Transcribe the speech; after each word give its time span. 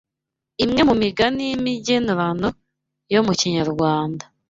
Imwe 0.63 0.81
mu 0.89 0.95
migani 1.03 1.41
y’imigenurano 1.49 2.47
yo 3.13 3.21
mu 3.25 3.33
Kinyarwanda 3.39 4.23